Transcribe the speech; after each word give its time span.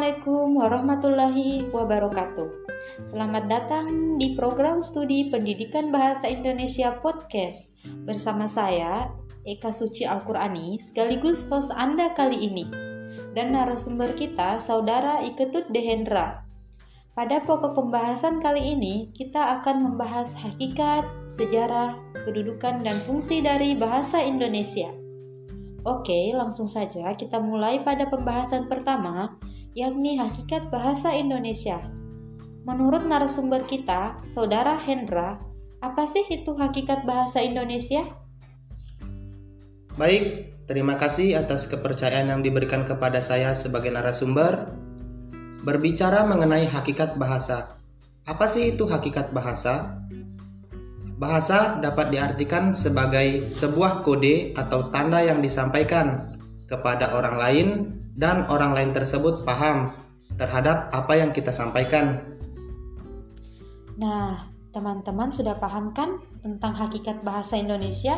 Assalamualaikum 0.00 0.48
warahmatullahi 0.56 1.50
wabarakatuh. 1.76 2.48
Selamat 3.04 3.52
datang 3.52 4.16
di 4.16 4.32
program 4.32 4.80
studi 4.80 5.28
Pendidikan 5.28 5.92
Bahasa 5.92 6.24
Indonesia 6.24 6.96
Podcast 7.04 7.68
bersama 8.08 8.48
saya 8.48 9.12
Eka 9.44 9.68
Suci 9.68 10.08
Al-Qurani 10.08 10.80
sekaligus 10.80 11.44
host 11.52 11.68
Anda 11.76 12.16
kali 12.16 12.48
ini. 12.48 12.64
Dan 13.36 13.52
narasumber 13.52 14.16
kita 14.16 14.56
Saudara 14.56 15.20
Iketut 15.20 15.68
Dehendra. 15.68 16.48
Pada 17.12 17.44
pokok 17.44 17.76
pembahasan 17.76 18.40
kali 18.40 18.72
ini, 18.72 19.12
kita 19.12 19.60
akan 19.60 19.84
membahas 19.84 20.32
hakikat, 20.32 21.04
sejarah, 21.28 22.00
kedudukan, 22.24 22.80
dan 22.80 22.96
fungsi 23.04 23.44
dari 23.44 23.76
bahasa 23.76 24.24
Indonesia. 24.24 24.88
Oke, 25.84 26.32
langsung 26.32 26.72
saja 26.72 27.12
kita 27.12 27.36
mulai 27.36 27.84
pada 27.84 28.08
pembahasan 28.08 28.64
pertama, 28.64 29.36
yakni 29.74 30.18
hakikat 30.18 30.66
bahasa 30.70 31.14
Indonesia. 31.14 31.78
Menurut 32.66 33.06
narasumber 33.06 33.64
kita, 33.70 34.18
Saudara 34.26 34.76
Hendra, 34.76 35.38
apa 35.80 36.04
sih 36.04 36.26
itu 36.28 36.52
hakikat 36.58 37.06
bahasa 37.06 37.40
Indonesia? 37.40 38.04
Baik, 39.96 40.54
terima 40.66 40.98
kasih 40.98 41.38
atas 41.38 41.70
kepercayaan 41.70 42.28
yang 42.28 42.40
diberikan 42.42 42.82
kepada 42.84 43.22
saya 43.22 43.54
sebagai 43.56 43.88
narasumber. 43.94 44.74
Berbicara 45.60 46.24
mengenai 46.24 46.68
hakikat 46.68 47.20
bahasa. 47.20 47.76
Apa 48.24 48.48
sih 48.48 48.76
itu 48.76 48.88
hakikat 48.88 49.32
bahasa? 49.32 50.00
Bahasa 51.20 51.76
dapat 51.84 52.16
diartikan 52.16 52.72
sebagai 52.72 53.52
sebuah 53.52 54.00
kode 54.00 54.56
atau 54.56 54.88
tanda 54.88 55.20
yang 55.20 55.44
disampaikan 55.44 56.39
kepada 56.70 57.18
orang 57.18 57.36
lain 57.36 57.68
dan 58.14 58.46
orang 58.46 58.70
lain 58.70 58.94
tersebut 58.94 59.42
paham 59.42 59.90
terhadap 60.38 60.88
apa 60.94 61.18
yang 61.18 61.34
kita 61.34 61.50
sampaikan. 61.50 62.22
Nah, 63.98 64.48
teman-teman 64.70 65.34
sudah 65.34 65.58
paham 65.58 65.90
kan 65.92 66.22
tentang 66.40 66.72
hakikat 66.78 67.26
bahasa 67.26 67.58
Indonesia? 67.58 68.16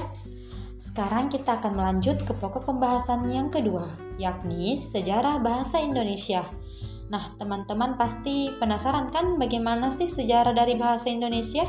Sekarang 0.76 1.32
kita 1.32 1.58
akan 1.58 1.72
melanjut 1.74 2.20
ke 2.22 2.36
pokok 2.36 2.68
pembahasan 2.68 3.24
yang 3.32 3.48
kedua, 3.48 3.96
yakni 4.20 4.84
sejarah 4.84 5.40
bahasa 5.40 5.80
Indonesia. 5.80 6.44
Nah, 7.08 7.32
teman-teman 7.40 7.96
pasti 7.96 8.52
penasaran 8.60 9.08
kan 9.10 9.40
bagaimana 9.40 9.90
sih 9.90 10.06
sejarah 10.06 10.52
dari 10.52 10.76
bahasa 10.76 11.08
Indonesia? 11.08 11.64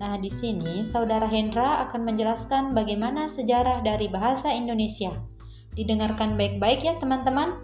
Nah, 0.00 0.16
di 0.16 0.32
sini 0.32 0.80
Saudara 0.80 1.28
Hendra 1.28 1.84
akan 1.88 2.08
menjelaskan 2.08 2.72
bagaimana 2.72 3.28
sejarah 3.28 3.84
dari 3.84 4.08
bahasa 4.08 4.48
Indonesia. 4.48 5.12
Didengarkan 5.74 6.34
baik-baik 6.34 6.82
ya, 6.82 6.94
teman-teman. 6.98 7.62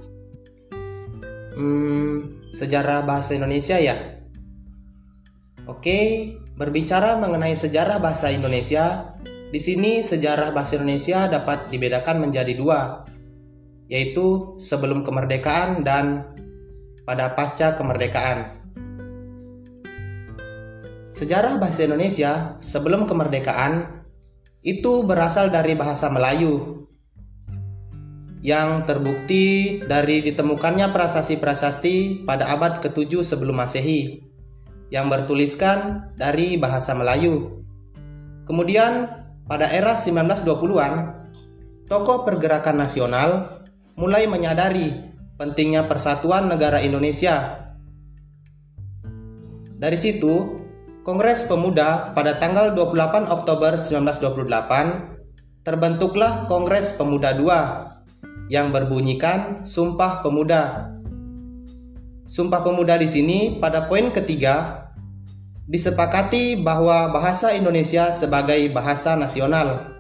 Hmm, 1.57 2.45
sejarah 2.53 3.03
bahasa 3.03 3.35
Indonesia 3.35 3.81
ya? 3.81 4.23
Oke, 5.67 6.31
berbicara 6.55 7.19
mengenai 7.19 7.59
sejarah 7.59 7.99
bahasa 7.99 8.31
Indonesia, 8.31 9.19
di 9.51 9.59
sini 9.59 10.03
sejarah 10.03 10.55
bahasa 10.55 10.79
Indonesia 10.79 11.27
dapat 11.27 11.71
dibedakan 11.75 12.23
menjadi 12.23 12.55
dua, 12.55 13.03
yaitu 13.91 14.55
sebelum 14.59 15.03
kemerdekaan 15.03 15.83
dan 15.83 16.31
pada 17.07 17.35
pasca 17.35 17.79
kemerdekaan. 17.79 18.63
Sejarah 21.15 21.57
bahasa 21.57 21.89
Indonesia 21.89 22.61
sebelum 22.61 23.09
kemerdekaan 23.09 24.05
itu 24.61 25.01
berasal 25.07 25.49
dari 25.49 25.73
bahasa 25.73 26.13
Melayu 26.13 26.85
yang 28.47 28.87
terbukti 28.87 29.83
dari 29.83 30.23
ditemukannya 30.23 30.95
prasasti-prasasti 30.95 32.23
pada 32.23 32.47
abad 32.55 32.79
ke-7 32.79 33.27
sebelum 33.27 33.59
Masehi 33.59 34.23
yang 34.95 35.11
bertuliskan 35.11 36.15
dari 36.15 36.55
bahasa 36.55 36.95
Melayu. 36.95 37.67
Kemudian 38.47 39.11
pada 39.51 39.67
era 39.67 39.99
1920-an, 39.99 41.27
tokoh 41.91 42.23
pergerakan 42.23 42.79
nasional 42.87 43.31
mulai 43.99 44.31
menyadari 44.31 44.95
pentingnya 45.35 45.91
persatuan 45.91 46.47
negara 46.47 46.79
Indonesia. 46.79 47.67
Dari 49.75 49.99
situ, 49.99 50.63
Kongres 51.03 51.51
Pemuda 51.51 52.15
pada 52.15 52.39
tanggal 52.39 52.79
28 52.79 53.27
Oktober 53.27 53.75
1928 53.75 55.67
terbentuklah 55.67 56.47
Kongres 56.47 56.95
Pemuda 56.95 57.35
II 57.35 57.96
yang 58.47 58.71
berbunyikan 58.71 59.67
Sumpah 59.67 60.23
Pemuda. 60.23 60.95
Sumpah 62.27 62.63
Pemuda 62.63 62.99
di 62.99 63.07
sini 63.11 63.59
pada 63.59 63.87
poin 63.87 64.11
ketiga 64.11 64.87
disepakati 65.67 66.59
bahwa 66.59 67.11
bahasa 67.11 67.55
Indonesia 67.55 68.15
sebagai 68.15 68.71
bahasa 68.71 69.19
nasional. 69.19 69.99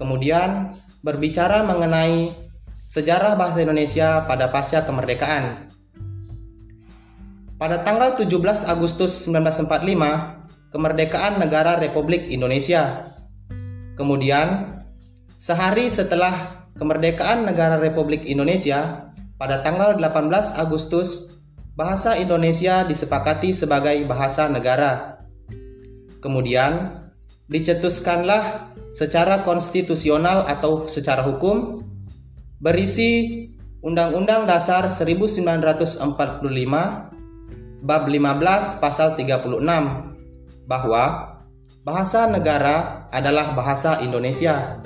Kemudian 0.00 0.80
berbicara 1.04 1.64
mengenai 1.64 2.32
sejarah 2.88 3.36
bahasa 3.36 3.60
Indonesia 3.60 4.24
pada 4.24 4.48
pasca 4.48 4.84
kemerdekaan. 4.88 5.68
Pada 7.58 7.82
tanggal 7.82 8.14
17 8.14 8.64
Agustus 8.70 9.26
1945, 9.26 10.72
kemerdekaan 10.72 11.42
negara 11.42 11.74
Republik 11.76 12.30
Indonesia. 12.30 13.12
Kemudian, 13.98 14.78
sehari 15.34 15.90
setelah 15.90 16.67
kemerdekaan 16.78 17.44
negara 17.44 17.76
Republik 17.76 18.24
Indonesia, 18.24 19.10
pada 19.36 19.60
tanggal 19.60 19.98
18 19.98 20.54
Agustus, 20.56 21.38
bahasa 21.78 22.18
Indonesia 22.18 22.82
disepakati 22.86 23.54
sebagai 23.54 23.98
bahasa 24.06 24.50
negara. 24.50 25.22
Kemudian, 26.18 27.02
dicetuskanlah 27.46 28.74
secara 28.94 29.46
konstitusional 29.46 30.42
atau 30.46 30.90
secara 30.90 31.22
hukum 31.22 31.86
berisi 32.58 33.46
Undang-Undang 33.78 34.50
Dasar 34.50 34.90
1945 34.90 36.02
bab 37.78 38.02
15 38.10 38.82
pasal 38.82 39.14
36 39.14 39.62
bahwa 40.66 41.04
bahasa 41.86 42.26
negara 42.26 43.06
adalah 43.14 43.54
bahasa 43.54 44.02
Indonesia. 44.02 44.82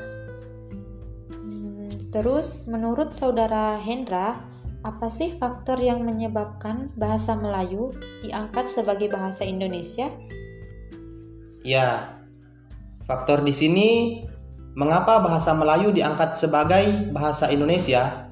Terus 2.13 2.69
menurut 2.69 3.17
saudara 3.17 3.81
Hendra, 3.81 4.45
apa 4.85 5.09
sih 5.09 5.33
faktor 5.41 5.81
yang 5.81 6.05
menyebabkan 6.05 6.93
bahasa 6.93 7.33
Melayu 7.33 7.89
diangkat 8.21 8.69
sebagai 8.69 9.09
bahasa 9.09 9.49
Indonesia? 9.49 10.13
Ya, 11.65 12.21
faktor 13.09 13.41
di 13.41 13.57
sini 13.57 13.89
mengapa 14.77 15.25
bahasa 15.25 15.57
Melayu 15.57 15.89
diangkat 15.89 16.37
sebagai 16.37 17.11
bahasa 17.17 17.49
Indonesia? 17.49 18.29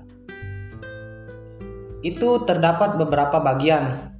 Itu 2.04 2.44
terdapat 2.44 3.00
beberapa 3.00 3.40
bagian 3.40 4.10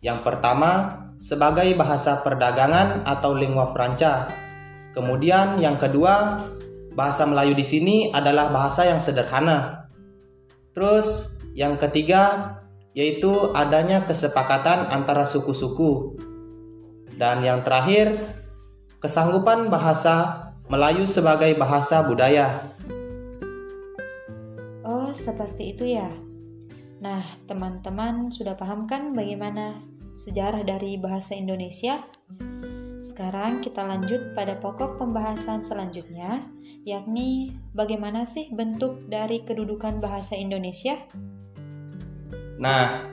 yang 0.00 0.24
pertama, 0.24 0.96
sebagai 1.20 1.68
bahasa 1.76 2.24
perdagangan 2.24 3.04
atau 3.04 3.36
lingua 3.36 3.68
franca. 3.76 4.32
Kemudian 4.96 5.60
yang 5.60 5.76
kedua, 5.76 6.48
bahasa 7.00 7.24
Melayu 7.24 7.56
di 7.56 7.64
sini 7.64 8.12
adalah 8.12 8.52
bahasa 8.52 8.84
yang 8.84 9.00
sederhana. 9.00 9.88
Terus 10.76 11.32
yang 11.56 11.80
ketiga 11.80 12.54
yaitu 12.92 13.56
adanya 13.56 14.04
kesepakatan 14.04 14.92
antara 14.92 15.24
suku-suku. 15.24 16.20
Dan 17.16 17.40
yang 17.40 17.64
terakhir, 17.64 18.36
kesanggupan 19.00 19.72
bahasa 19.72 20.48
Melayu 20.68 21.08
sebagai 21.08 21.56
bahasa 21.56 22.04
budaya. 22.04 22.68
Oh, 24.84 25.08
seperti 25.08 25.72
itu 25.72 25.96
ya. 25.96 26.12
Nah, 27.00 27.24
teman-teman 27.48 28.28
sudah 28.28 28.60
paham 28.60 28.84
kan 28.84 29.16
bagaimana 29.16 29.72
sejarah 30.20 30.60
dari 30.68 31.00
bahasa 31.00 31.32
Indonesia? 31.32 32.04
Sekarang 33.20 33.60
kita 33.60 33.84
lanjut 33.84 34.32
pada 34.32 34.56
pokok 34.56 34.96
pembahasan 34.96 35.60
selanjutnya, 35.60 36.40
yakni 36.88 37.52
bagaimana 37.76 38.24
sih 38.24 38.48
bentuk 38.48 39.12
dari 39.12 39.44
kedudukan 39.44 40.00
bahasa 40.00 40.40
Indonesia? 40.40 40.96
Nah, 42.56 43.04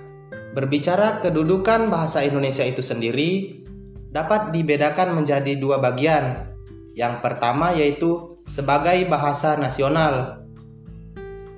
berbicara 0.56 1.20
kedudukan 1.20 1.92
bahasa 1.92 2.24
Indonesia 2.24 2.64
itu 2.64 2.80
sendiri 2.80 3.60
dapat 4.08 4.56
dibedakan 4.56 5.12
menjadi 5.12 5.60
dua 5.60 5.84
bagian. 5.84 6.56
Yang 6.96 7.20
pertama 7.20 7.76
yaitu 7.76 8.40
sebagai 8.48 9.12
bahasa 9.12 9.60
nasional 9.60 10.40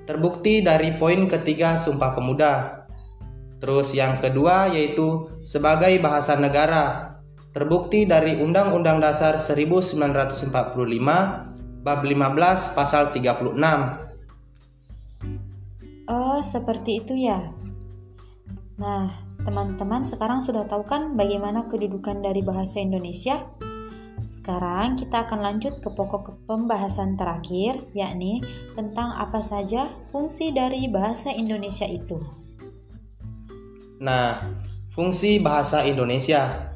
terbukti 0.10 0.66
dari 0.66 0.98
poin 0.98 1.30
ketiga 1.30 1.78
Sumpah 1.78 2.18
Pemuda. 2.18 2.54
Terus 3.62 3.94
yang 3.94 4.18
kedua 4.18 4.74
yaitu 4.74 5.38
sebagai 5.46 5.94
bahasa 6.02 6.34
negara, 6.34 7.09
terbukti 7.60 8.08
dari 8.08 8.40
Undang-Undang 8.40 9.04
Dasar 9.04 9.36
1945 9.36 10.48
bab 11.84 12.00
15 12.08 12.72
pasal 12.72 13.12
36. 13.12 13.52
Oh, 16.08 16.40
seperti 16.40 17.04
itu 17.04 17.20
ya. 17.20 17.52
Nah, 18.80 19.12
teman-teman 19.44 20.08
sekarang 20.08 20.40
sudah 20.40 20.64
tahu 20.72 20.88
kan 20.88 21.20
bagaimana 21.20 21.68
kedudukan 21.68 22.24
dari 22.24 22.40
bahasa 22.40 22.80
Indonesia? 22.80 23.44
Sekarang 24.24 24.96
kita 24.96 25.28
akan 25.28 25.44
lanjut 25.44 25.84
ke 25.84 25.92
pokok 25.92 26.48
pembahasan 26.48 27.20
terakhir, 27.20 27.92
yakni 27.92 28.40
tentang 28.80 29.12
apa 29.20 29.44
saja 29.44 29.92
fungsi 30.16 30.56
dari 30.56 30.88
bahasa 30.88 31.36
Indonesia 31.36 31.84
itu. 31.84 32.24
Nah, 34.00 34.56
fungsi 34.96 35.44
bahasa 35.44 35.84
Indonesia. 35.84 36.72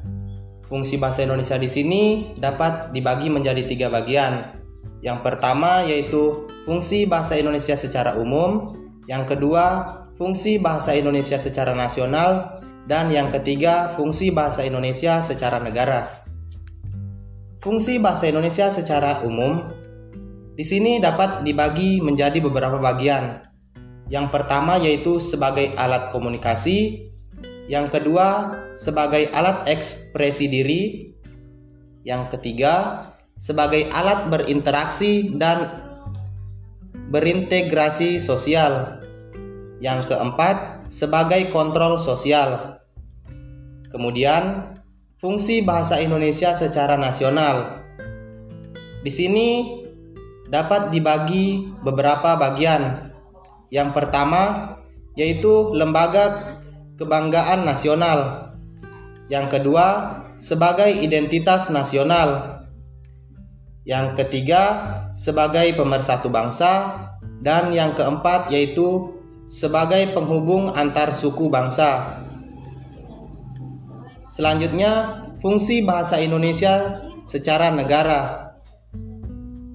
Fungsi 0.66 0.96
bahasa 0.96 1.22
Indonesia 1.24 1.60
di 1.60 1.68
sini 1.68 2.02
dapat 2.40 2.96
dibagi 2.96 3.28
menjadi 3.28 3.62
tiga 3.68 3.92
bagian. 3.92 4.56
Yang 5.04 5.18
pertama 5.20 5.84
yaitu 5.84 6.48
fungsi 6.64 7.04
bahasa 7.04 7.36
Indonesia 7.36 7.76
secara 7.76 8.16
umum, 8.16 8.72
yang 9.04 9.28
kedua, 9.28 9.84
fungsi 10.16 10.56
bahasa 10.56 10.96
Indonesia 10.96 11.36
secara 11.36 11.76
nasional, 11.76 12.64
dan 12.88 13.12
yang 13.12 13.28
ketiga, 13.28 13.92
fungsi 13.96 14.32
bahasa 14.32 14.64
Indonesia 14.64 15.20
secara 15.20 15.60
negara. 15.60 16.24
Fungsi 17.60 18.00
bahasa 18.00 18.28
Indonesia 18.28 18.68
secara 18.68 19.24
umum 19.24 19.72
di 20.54 20.64
sini 20.64 21.00
dapat 21.00 21.44
dibagi 21.44 22.00
menjadi 22.00 22.40
beberapa 22.40 22.76
bagian. 22.80 23.44
Yang 24.08 24.26
pertama 24.30 24.76
yaitu 24.76 25.16
sebagai 25.16 25.72
alat 25.76 26.12
komunikasi, 26.12 27.08
yang 27.64 27.88
kedua 27.88 28.52
sebagai 28.76 29.32
alat 29.32 29.64
ekspresi 29.68 30.46
diri, 30.52 30.82
yang 32.04 32.28
ketiga 32.28 33.08
sebagai 33.40 33.88
alat 33.88 34.28
berinteraksi 34.28 35.32
dan 35.36 35.84
berintegrasi 37.08 38.20
sosial. 38.20 39.00
Yang 39.80 40.12
keempat, 40.12 40.88
sebagai 40.88 41.52
kontrol 41.52 42.00
sosial. 42.00 42.80
Kemudian, 43.92 44.74
fungsi 45.20 45.60
bahasa 45.64 46.00
Indonesia 46.00 46.56
secara 46.56 46.96
nasional. 46.96 47.84
Di 49.04 49.12
sini 49.12 49.80
dapat 50.48 50.92
dibagi 50.92 51.72
beberapa 51.84 52.36
bagian. 52.36 53.12
Yang 53.68 53.90
pertama 53.92 54.74
yaitu 55.14 55.70
lembaga 55.74 56.53
kebanggaan 56.98 57.66
nasional. 57.66 58.50
Yang 59.26 59.58
kedua, 59.58 59.86
sebagai 60.36 60.90
identitas 60.90 61.70
nasional. 61.70 62.60
Yang 63.84 64.24
ketiga, 64.24 64.62
sebagai 65.14 65.76
pemersatu 65.76 66.32
bangsa 66.32 67.04
dan 67.44 67.68
yang 67.70 67.92
keempat 67.92 68.48
yaitu 68.48 69.12
sebagai 69.48 70.16
penghubung 70.16 70.72
antar 70.72 71.12
suku 71.12 71.52
bangsa. 71.52 72.20
Selanjutnya, 74.32 75.20
fungsi 75.38 75.84
bahasa 75.84 76.18
Indonesia 76.18 77.04
secara 77.28 77.70
negara. 77.70 78.50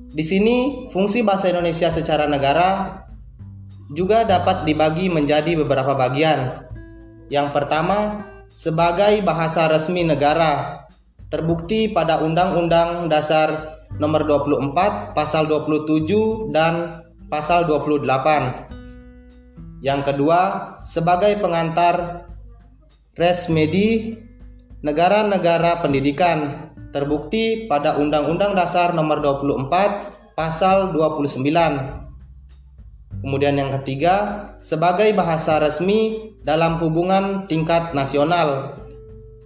Di 0.10 0.26
sini, 0.26 0.90
fungsi 0.90 1.22
bahasa 1.22 1.54
Indonesia 1.54 1.94
secara 1.94 2.26
negara 2.26 3.00
juga 3.94 4.26
dapat 4.26 4.66
dibagi 4.66 5.08
menjadi 5.08 5.54
beberapa 5.58 5.94
bagian. 5.96 6.69
Yang 7.30 7.54
pertama, 7.54 8.26
sebagai 8.50 9.22
bahasa 9.22 9.70
resmi 9.70 10.02
negara, 10.02 10.86
terbukti 11.30 11.86
pada 11.94 12.26
Undang-Undang 12.26 13.06
Dasar 13.06 13.78
Nomor 14.02 14.26
24, 14.26 15.14
Pasal 15.14 15.46
27 15.46 16.50
dan 16.50 17.06
Pasal 17.30 17.70
28. 17.70 18.66
Yang 19.86 20.02
kedua, 20.10 20.42
sebagai 20.82 21.38
pengantar 21.38 22.26
res 23.14 23.46
medi 23.46 24.18
negara-negara 24.82 25.86
pendidikan 25.86 26.74
terbukti 26.90 27.70
pada 27.70 28.02
Undang-Undang 28.02 28.58
Dasar 28.58 28.98
Nomor 28.98 29.22
24 29.22 30.34
Pasal 30.34 30.90
29. 30.98 32.09
Kemudian 33.20 33.60
yang 33.60 33.72
ketiga, 33.82 34.48
sebagai 34.64 35.12
bahasa 35.12 35.60
resmi 35.60 36.32
dalam 36.48 36.80
hubungan 36.80 37.52
tingkat 37.52 37.92
nasional 37.92 38.80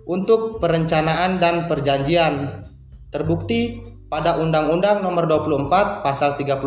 untuk 0.06 0.62
perencanaan 0.62 1.42
dan 1.42 1.66
perjanjian 1.66 2.66
terbukti 3.10 3.82
pada 4.14 4.38
Undang-Undang 4.38 5.02
Nomor 5.02 5.26
24 5.26 6.06
Pasal 6.06 6.38
31 6.38 6.62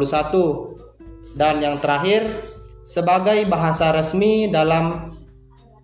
dan 1.37 1.61
yang 1.61 1.79
terakhir, 1.79 2.49
sebagai 2.81 3.45
bahasa 3.47 3.93
resmi 3.93 4.49
dalam 4.49 5.13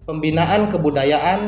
pembinaan 0.08 0.72
kebudayaan 0.72 1.40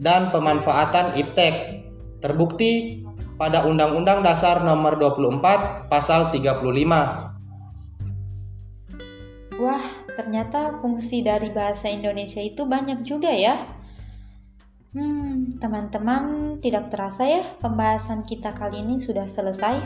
dan 0.00 0.32
pemanfaatan 0.32 1.14
iptek, 1.20 1.84
terbukti 2.24 3.04
pada 3.36 3.68
Undang-Undang 3.68 4.24
Dasar 4.24 4.64
Nomor 4.64 4.96
24 4.96 5.92
Pasal 5.92 6.32
35. 6.32 7.29
Wah, 9.60 9.84
ternyata 10.16 10.80
fungsi 10.80 11.20
dari 11.20 11.52
bahasa 11.52 11.92
Indonesia 11.92 12.40
itu 12.40 12.64
banyak 12.64 13.04
juga 13.04 13.28
ya. 13.28 13.68
Hmm, 14.96 15.52
teman-teman, 15.60 16.56
tidak 16.64 16.88
terasa 16.88 17.28
ya 17.28 17.44
pembahasan 17.60 18.24
kita 18.24 18.56
kali 18.56 18.80
ini 18.80 18.96
sudah 18.96 19.28
selesai. 19.28 19.84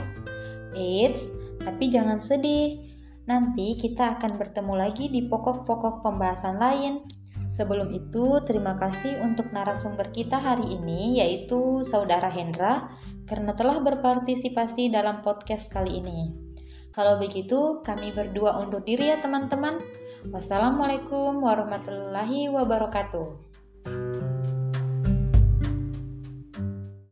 Eits, 0.78 1.26
tapi 1.60 1.90
jangan 1.90 2.22
sedih 2.22 2.94
Nanti 3.24 3.72
kita 3.80 4.20
akan 4.20 4.36
bertemu 4.36 4.74
lagi 4.76 5.08
di 5.08 5.24
pokok-pokok 5.24 6.04
pembahasan 6.04 6.60
lain. 6.60 7.00
Sebelum 7.56 7.88
itu, 7.94 8.42
terima 8.44 8.76
kasih 8.76 9.24
untuk 9.24 9.48
narasumber 9.48 10.12
kita 10.12 10.36
hari 10.36 10.76
ini, 10.76 11.22
yaitu 11.22 11.80
Saudara 11.86 12.28
Hendra, 12.28 12.92
karena 13.24 13.56
telah 13.56 13.80
berpartisipasi 13.80 14.92
dalam 14.92 15.24
podcast 15.24 15.72
kali 15.72 16.04
ini. 16.04 16.18
Kalau 16.94 17.18
begitu, 17.18 17.82
kami 17.82 18.14
berdua 18.14 18.62
undur 18.62 18.78
diri 18.78 19.10
ya 19.10 19.18
teman-teman. 19.18 19.82
Wassalamualaikum 20.30 21.42
warahmatullahi 21.42 22.46
wabarakatuh. 22.54 23.53